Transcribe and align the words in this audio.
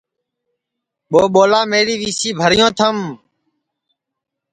ٻو 1.11 1.21
ٻولا 1.33 1.61
میری 1.71 1.95
وی 2.01 2.11
سی 2.19 2.29
بھریو 2.39 2.67
تھم 2.77 2.97